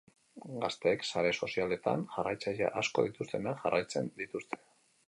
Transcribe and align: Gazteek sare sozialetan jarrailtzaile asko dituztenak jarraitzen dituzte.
Gazteek 0.63 1.05
sare 1.09 1.33
sozialetan 1.47 2.07
jarrailtzaile 2.15 2.71
asko 2.83 3.07
dituztenak 3.11 3.65
jarraitzen 3.69 4.15
dituzte. 4.25 4.63